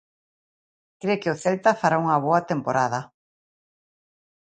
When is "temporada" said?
2.51-2.99